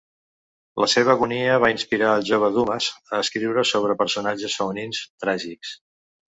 La 0.83 0.87
seva 0.93 1.11
agonia 1.13 1.57
va 1.65 1.69
inspirar 1.73 2.15
el 2.21 2.25
jove 2.31 2.49
Dumas 2.57 2.89
a 2.95 3.21
escriure 3.27 3.67
sobre 3.75 3.99
personatges 4.03 4.59
femenins 4.65 5.07
tràgics. 5.27 5.79